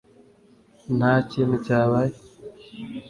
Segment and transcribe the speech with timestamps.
[0.97, 2.17] nta kintu cyabaye